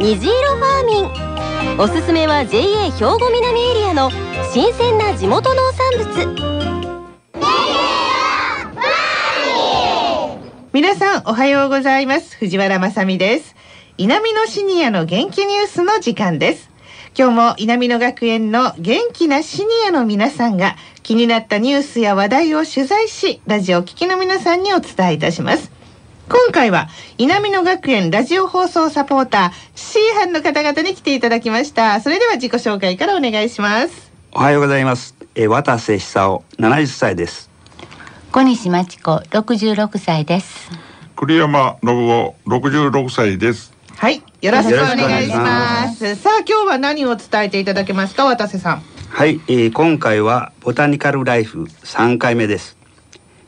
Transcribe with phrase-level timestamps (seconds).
[0.00, 1.80] 虹色ファーミン。
[1.80, 4.10] おすすめは JA 兵庫南エリアの
[4.52, 6.64] 新鮮な地元農産物。
[10.72, 12.36] 皆さんおはようございます。
[12.36, 13.54] 藤原まさです。
[13.96, 16.70] 南のシニアの元気ニュースの時間です。
[17.16, 25.73] 今日も南野学園の元気なシニアの皆さんが気になったニュースや話題を取材しラジオ聴きの皆さんにお伝えいたします。
[26.28, 26.88] 今回は
[27.18, 32.00] 南野学園ラジオ放送サポーター C 班の方々に来ていただきました。
[32.00, 34.10] それでは自己紹介からお願いします。
[34.32, 35.14] おはようございます。
[35.34, 37.50] え渡瀬久夫70歳です。
[38.32, 40.70] 小西真知子66歳です。
[41.16, 43.72] 栗山信夫66歳です。
[43.96, 46.16] はいよろしくお願いします。
[46.16, 48.82] さあ今日は何を伝えていただけますか渡瀬さん？
[49.10, 52.76] はい、えー、今回はボタニカルライフ3回目です。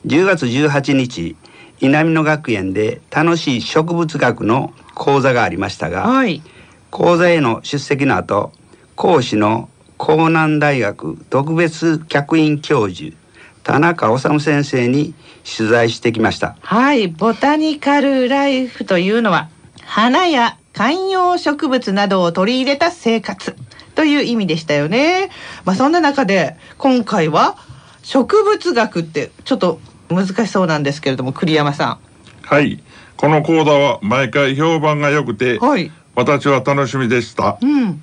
[0.06, 1.34] 10月18日
[1.80, 6.42] 南野学園で楽しい植物学の講座がありましたが、はい、
[6.90, 8.52] 講座への出席の後
[8.94, 9.68] 講師の
[9.98, 13.16] 江南大学特別客員教授
[13.62, 16.56] 田中治先生に取材してきました。
[16.60, 17.08] はい。
[17.08, 19.48] ボタニカルライフというのは
[19.84, 23.56] 花や観葉植物などを取り入れた生活。
[23.96, 25.30] という意味でしたよね。
[25.64, 27.56] まあそんな中で今回は
[28.02, 31.98] 植物学ってちょっと難しそうなんですけれども栗山さん。
[32.42, 32.82] はい。
[33.16, 38.02] この講座は毎回評判が良くて、はい、私は楽しみでした、うん、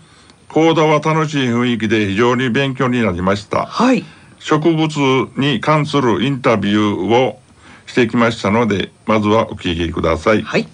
[0.49, 3.65] 講座は楽しい雰囲気で非常に勉強になりました。
[3.65, 4.03] はい。
[4.39, 4.89] 植物
[5.37, 7.39] に関するインタビューを
[7.86, 10.42] してきましたのでまずはお聞きください。
[10.42, 10.67] はい。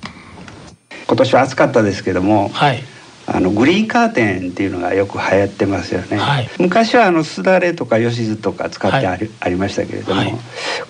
[1.08, 2.84] 今年は暑かったですけども、はい、
[3.32, 6.18] あのグリーンカーテンっていうのがよく流行ってますよね。
[6.18, 10.40] はい、昔はあのすだれとかよしずとか使ってあり,、ありましたけれども、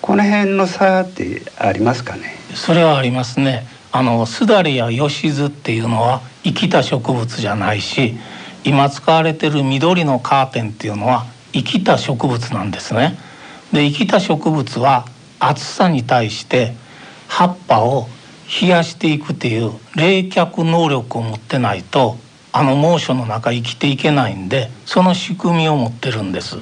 [0.00, 2.34] この辺の差ってありますかね？
[2.54, 3.66] それはありますね。
[3.92, 8.14] あのすだれやよしずっていうのは生きた植物じゃないし、
[8.64, 13.18] 今使われてる緑のカーテンっていうのは生きた植物なんですね。
[13.72, 15.04] で生きた植物は
[15.38, 16.74] 暑さに対して
[17.28, 18.08] 葉っぱを
[18.60, 22.16] 冷やしていくっていう冷却能力を持ってないと
[22.52, 26.58] あの猛暑の中生きていけないんでその仕組みを持ってるんです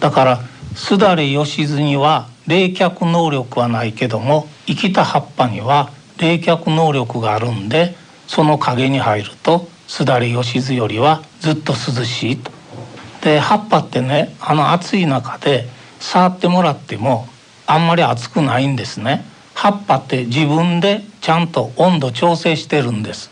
[0.00, 0.40] だから
[0.74, 7.96] すだれよしずには冷却能力はないけども生きた葉っぱには冷却能力があるんで
[8.26, 12.52] その影に入るとすだれよしずよりはずっと涼しいと。
[13.22, 15.66] で葉っぱってねあの暑い中で
[15.98, 17.26] 触ってもらっても
[17.66, 19.24] あんまり熱くないんですね。
[19.54, 23.30] 葉っぱって自分でちゃんと温度調整してるんです。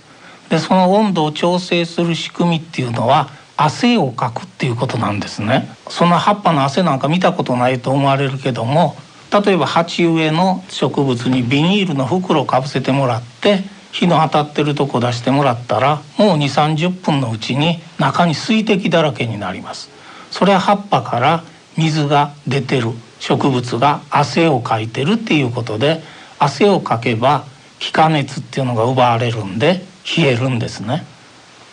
[0.49, 5.69] でその温度を調整する仕組みっていうのは汗をかくっていうことなんですね。
[5.89, 8.97] その葉っぱの汗なんか見たことないと思われるけども
[9.33, 19.91] 例えば鉢植えの植物にビニールの袋をかぶせてもらって日の当たってるとこ出してもらったらもう2 3 0分のうちに中に水滴だらけになります。
[20.31, 21.45] それは葉っぱから
[21.79, 22.91] 水が出てる
[23.21, 26.03] 植物が汗をかいてるっていうことで
[26.39, 27.45] 汗をかけば
[27.79, 29.83] 気化熱っていうのが奪われるんで
[30.17, 31.05] 冷えるんですね。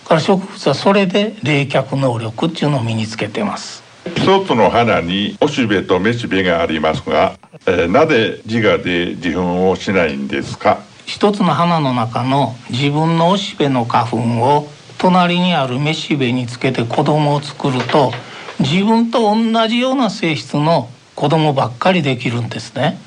[0.06, 3.84] から植物はそれで冷却能力っていうのを身につけてます。
[4.16, 10.80] 一つの花におしべとめしべがありますが、えー、なぜ自我で受粉をしないんですか？
[11.06, 14.68] 一つの花の中の自分のおしべの花粉を
[14.98, 18.12] 隣にあるめしべにつけて子供を作ると
[18.60, 22.98] 自分と同じような性質の子供ばっかりできるんですね。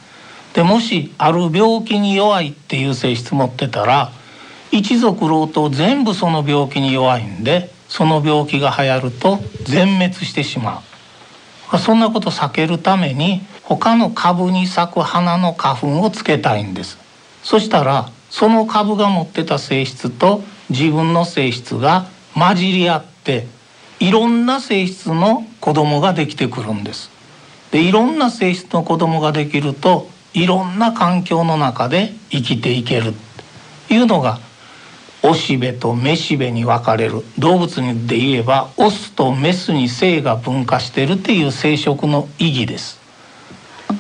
[0.55, 4.13] でもしある病気に弱いっていう性質持ってたら
[4.71, 10.83] 一族老頭全部その病気に弱いんでその病気が流行ると全滅してしま
[11.73, 11.79] う。
[11.79, 16.99] そんなこと避けるために他の株に咲く花の花粉をつけたいんです。
[17.43, 23.47] そしたらその株が持ってた性質と自分の性質が混じり合って
[23.99, 27.11] いろんな性質の子供ができてくるんです。
[27.71, 33.15] でいろんな性質の子供ができるといろんな環境の中で生きていける。
[33.89, 34.39] というのが
[35.29, 37.25] おしべとめしべに分かれる。
[37.37, 37.75] 動物
[38.07, 43.01] で言えばオスとメスに性が分化してるっていう生殖の意義です。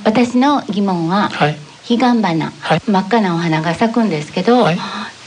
[0.04, 1.56] 私の疑問は、はい、
[1.88, 4.78] 彼岸花、はい、真っ赤なお花が咲くんですけど、はい、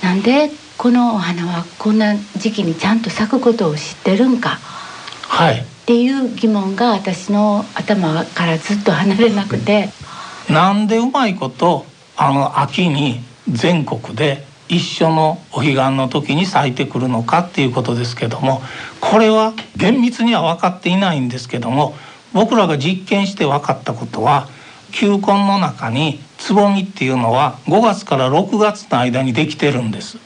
[0.01, 4.57] なんでこのお花はこんな時期にちゃんと咲くことを知ってるんか？
[5.27, 5.59] はい。
[5.59, 9.89] っていう疑問が私の頭からずっと離れなくて。
[10.49, 11.85] なんでうまいこと
[12.15, 18.61] あの秋に全国で一緒のお彼岸の時に咲いてくるのかっていうことですけども
[19.01, 21.95] これは厳密には分かっていないんですけども
[22.33, 24.47] 僕らが実験して分かったことは
[24.91, 30.17] 球根の中につぼみっていうのは5月から6月の間にできてるんです。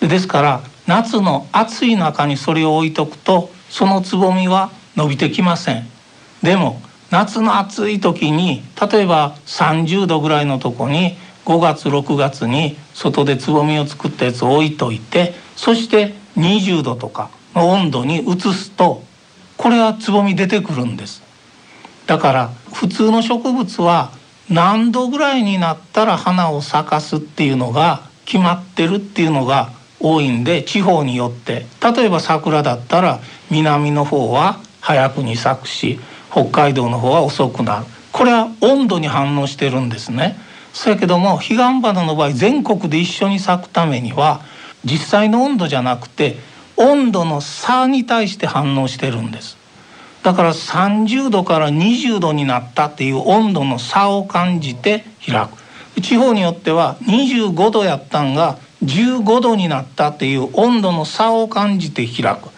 [0.00, 5.88] ですから夏の暑い中にそれを置いとくとそのつぼみは伸びてきません。
[6.42, 6.80] でも
[7.10, 11.16] 夏の暑い時に例えば30度ぐらいのとこに
[11.46, 19.02] 5月6月に外でつぼみを作ったやつを置いといてそして20度とかの温度に移すと
[19.56, 21.22] これはつぼみ出てくるんです。
[22.06, 24.12] だから普通の植物は
[24.50, 31.66] 何度ぐらいになったら花を咲かすっていうのが決まってるっていうのが多いんで地方によって。
[31.80, 33.20] 例えば桜だったら
[33.50, 35.98] 南の方は早くに咲くし
[36.30, 37.86] 北海道の方は遅くなる。
[38.12, 40.38] これは温度に反応してるんですね。
[40.76, 44.42] そやけども彼岸花の場合全国で一緒に咲くためには
[44.84, 46.36] 実際の温度じゃなくて
[46.76, 49.56] 温度の差に対して反応してるんです。
[50.22, 56.02] だから30度から20度になったっていう温度の差を感じて開く。
[56.02, 62.50] 地方によっては25度やったんが15度になったっていう温度の差を感じて開く。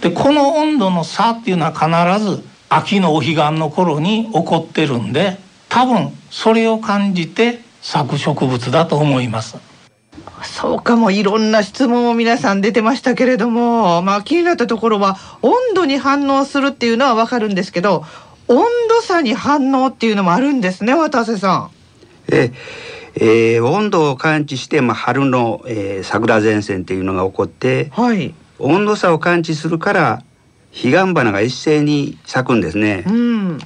[0.00, 5.36] でこの温度の差っていうのは必ず秋のお彼岸の頃に起こってるんで
[5.68, 9.58] 多分それを感じて咲く植物だと思います
[10.42, 18.04] そうかもいろんな質問も皆さん出てましたけれどもまあ気になったところは温度に反応するっていうのはわかるんですけど
[18.48, 21.70] 温度差に反応っていうのもあるんですね渡瀬さん。
[22.32, 22.52] え
[23.14, 30.22] えー、温度を感知して、まあ、春の、えー、桜前線っていうのが起こって、はい、温度差を感知するから
[30.72, 33.04] 彼岸花が一斉に咲くんですね。
[33.06, 33.58] うん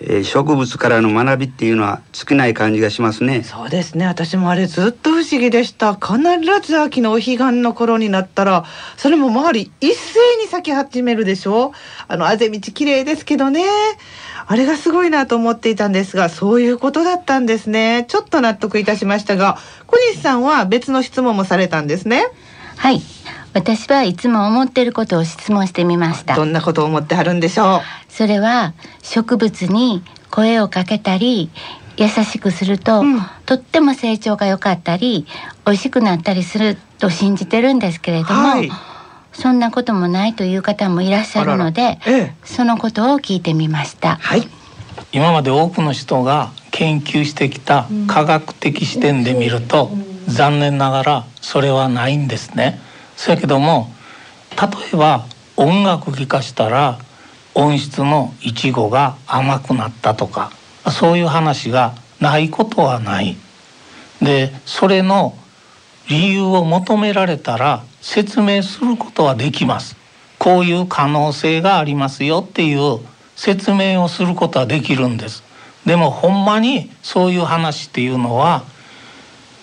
[0.00, 3.42] えー、植物からの学びっていうのは尽きない感じがしますね。
[3.44, 4.06] そうですね。
[4.06, 5.94] 私もあれずっと不思議でした。
[5.94, 6.18] 必
[6.62, 8.64] ず秋のお彼岸の頃になったら
[8.96, 11.72] それも周り一斉に咲き始めるでしょ。
[12.08, 13.62] あのあぜ道綺麗ですけどね。
[14.46, 18.04] あれがすごいなと思っていたんですがそういうことだったんですね。
[18.08, 22.26] ちょっと納得いたしましたが小西さんは別の質問もされたんですね。
[22.76, 23.13] はい
[23.54, 26.34] 私はいつも思っていることを質問してみました。
[26.34, 27.80] どんなことを思ってはるんでしょう？
[28.08, 31.50] それは植物に声をかけたり
[31.96, 35.26] 優しくすると、うん、とっても成長が良かったり
[35.64, 38.68] 美味しくなったりすると信じてるんですけれども、はい、
[39.32, 44.16] そんなこともないという方もいらっしゃるので、ええ、そのことを聞いてみました。
[44.16, 44.48] はい、
[45.12, 49.92] 今まで多くの人が研究してきた科学的視点で見ると、
[50.26, 52.80] 残念ながらそれはないんですね。
[53.16, 53.92] そやけども
[54.50, 55.26] 例えば
[55.56, 56.98] 音楽聴かしたら
[57.54, 60.50] 音質のいちごが甘くなったとか
[60.90, 63.36] そういう話がないことはない。
[64.20, 65.36] でそれの
[66.08, 69.96] 理由を求められたら説明することはできます。
[70.38, 73.00] こういう可能性がありますよっていう
[73.36, 75.42] 説明をすることはできるんです。
[75.86, 78.64] でもほんまにそういう話っていうのは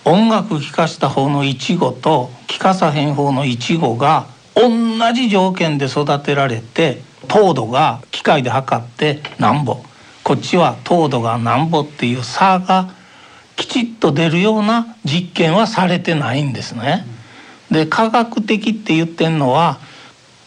[0.04, 4.68] 音楽聴かした方のイチゴと聴かさへん方のイチゴが同
[5.12, 9.84] じ条件で育てられて糖度が機械で測ってなんぼ
[10.24, 12.90] こっちは糖度がなんぼっていう差が
[13.56, 17.04] きちっと出るような実験はされてないんですね。
[17.70, 19.78] で科学的って言ってんのは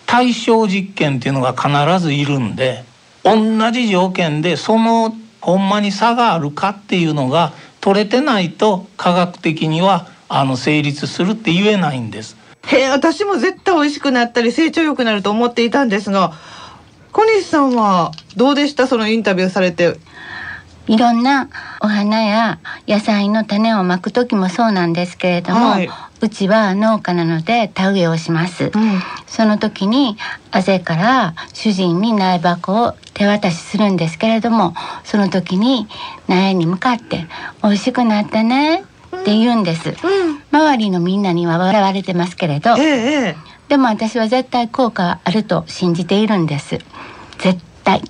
[0.06, 2.84] 対象実験っていうのが必ずいるんで
[3.24, 7.54] 同じ条件でそのほんまに差があるかっていうのが
[7.86, 12.36] 取れてないと科学的にはあの成立するって言えないんです。
[12.66, 16.34] へえ私も絶対美味しくなったり成長良くなると思っていたんですが
[17.12, 18.88] 小西さんはどうでした？
[18.88, 20.00] そのインタビューされて。
[20.88, 21.50] いろんな
[21.82, 25.90] お花や野菜の種をまく時もそうなんですけれども、はい、
[26.22, 28.72] うちは農家なので田植えをします、うん、
[29.28, 30.18] その時に
[30.52, 35.88] あぜから主人に苗箱を手渡しするんですけれどもその時に
[36.28, 37.28] 苗に向かって
[37.64, 38.84] 「美味しくなったね」
[39.22, 39.96] って言うんです、うん、
[40.52, 43.36] 周りのみんなには笑われてますけれど、ええ、
[43.70, 46.80] でも私は絶対効果あると信じているんです。
[47.40, 48.02] 絶対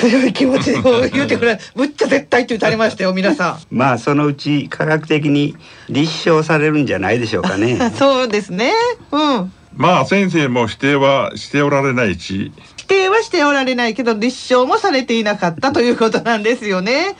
[0.00, 3.58] 強い気持ちを言うてくれ むっちゃ絶対って言ってありましたよ皆さん。
[3.70, 5.56] まあそのうち科学的に
[5.88, 7.78] 立証されるんじゃないでしょうかね。
[7.96, 8.72] そうですね。
[9.10, 9.52] うん。
[9.76, 12.52] まあ先生も否定はしておられないし。
[12.76, 17.16] 否定はしておられないけど立証もされていなかったということなんですよね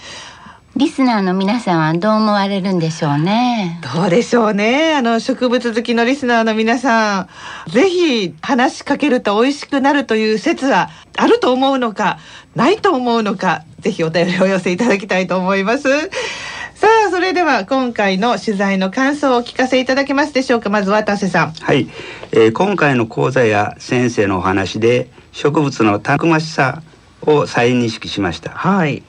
[0.77, 3.81] リスナーの皆さんはどう思われるんでしょうね？
[3.95, 4.95] どうでしょうね。
[4.97, 7.29] あの植物好きのリスナーの皆さ
[7.69, 12.19] ん、ぜひ話しかけると美味しくなるという説はあると思うのか、
[12.57, 15.85] ないと思うのか、ぜひお便りを寄せいただきたいと思います。
[16.75, 21.89] さあそれでは今回の取材の感想をお聞かせいただけますでしょうかまず渡瀬さんはい、
[22.33, 26.83] えー、今回の講座や先生のお話で植物のたくましさ
[27.23, 29.03] を再認識しましたはい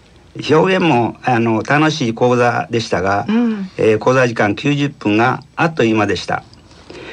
[0.50, 6.44] 表現もあの楽しい講座でしたが、うん、えー、講座時間90分があっという間でした。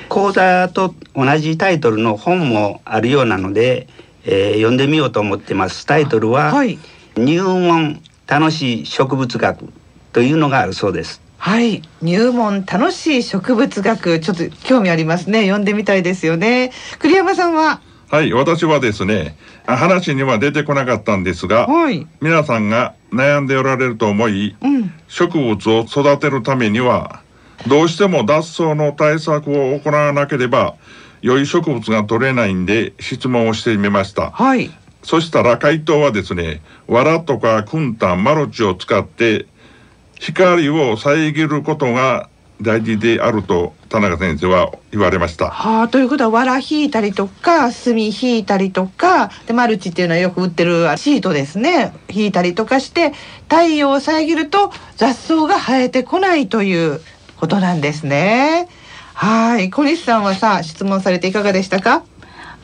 [0.08, 3.86] 講座と同じタイトルの本もあるようなので、
[4.24, 5.86] えー、読んでみようと思ってます。
[5.86, 6.78] タイトルは、はい、
[7.16, 9.72] 入門楽しい植物学
[10.12, 11.22] というのがあるそうです。
[11.38, 11.82] はい。
[12.02, 14.20] 入門楽しい植物学。
[14.20, 15.42] ちょっと興味ありますね。
[15.42, 16.72] 読んでみたいですよね。
[16.98, 17.80] 栗山さんは？
[18.10, 18.32] はい。
[18.32, 19.36] 私はですね
[19.66, 27.22] 話には出てこなかったんですが、はい、皆さんが悩んでおられると思い、うん、植物を育てるためには
[27.68, 30.74] どうしても脱走の対策を行わなければ
[31.20, 34.30] 良い植物が取れないんで質問をしてみました。
[34.30, 34.70] はい。
[35.04, 39.46] そしたら回答はですね、藁とか訓炭、マルチを使って
[40.18, 42.28] 光を遮ることが
[42.60, 45.50] 大事であると田中先生は言われました。
[45.50, 53.12] はあ、ということは藁引いたりとか炭引いたりとかでマルチっていうのはよく売ってるシートですね引いたりとかして
[53.48, 57.00] 太陽を遮ると雑草が生えてこないという
[57.36, 58.68] ことなんですね。
[59.14, 62.04] はい小西さんはさ質問されていかがでしたか？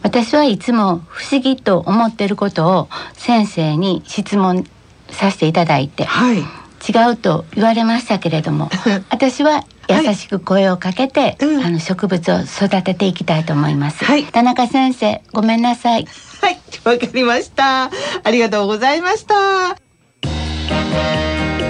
[0.02, 4.64] 私はいつも不思議と思ってることを先生に質問
[5.10, 6.42] させていただいて、はい、
[6.86, 8.70] 違うと言われましたけれども
[9.10, 16.06] 私は優しく声をかけて、はいうん、あの植物を育てていきたいと思います、はい、田中先生ごめんなさい。
[16.40, 16.58] はい。
[16.84, 17.90] わかりました。
[18.22, 19.76] ありがとうございました。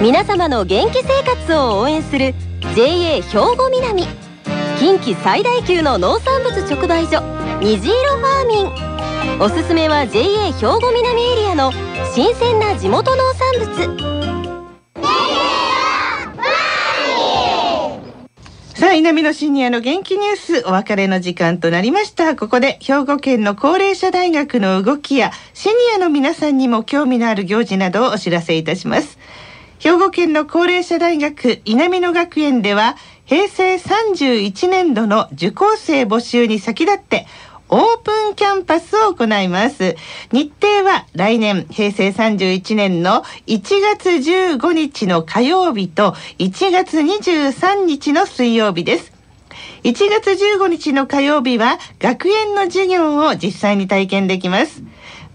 [0.00, 2.34] 皆様の元気生活を応援する
[2.74, 3.22] JA 兵
[3.56, 4.06] 庫南。
[4.78, 7.20] 近畿最大級の農産物直売所
[7.60, 9.40] 虹色ファーミン。
[9.40, 11.72] おすすめは JA 兵庫南エリアの
[12.14, 14.17] 新鮮な地元農産物
[18.88, 22.34] さあ、南のシニアの元気ニュース、お別れの時間となりました。
[22.34, 29.18] ここで、兵庫県の高齢者大学の動きや、シニアの皆さんにも興味のある行事などをお知らせいたします。
[29.78, 37.26] 兵庫県の高齢者大学南野学園では、平成31年度の受講生募集に先立って、
[37.70, 39.96] オープンキャンパスを行います。
[40.32, 49.12] 日程は来年平成31年の1月15日の火曜日と1月23日の水曜日です。
[49.84, 54.82] 1月15日の火曜日は学園の授業を実際に体験できます。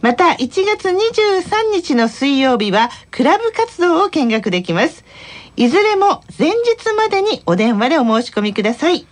[0.02, 5.06] また1月23日の水曜日はクラブ活動を見学できます。
[5.56, 9.06] いずれも前日までにお電話でお申し込みください。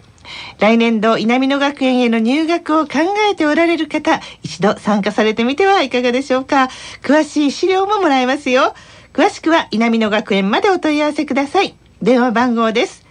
[0.59, 2.99] 来年度稲美野学園への入学を考
[3.31, 6.69] えておられる方、一度参加されてみてはいかがでしょうか。
[7.01, 8.73] 詳しい資料ももらえますよ。
[9.13, 11.75] 詳しくは稲美野学園までお問い合わせください。
[12.01, 13.05] 電話番号です。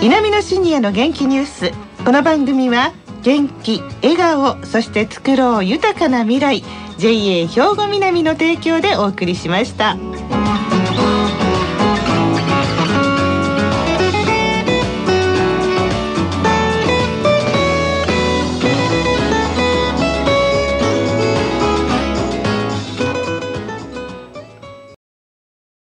[0.00, 1.72] 南のシニアの元気ニュース。
[2.04, 6.64] この番組は元気笑顔そして作ろう豊かな未来。
[6.98, 9.96] JA 兵庫南の提供でお送りしました。